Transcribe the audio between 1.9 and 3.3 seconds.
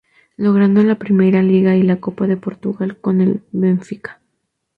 Copa de Portugal con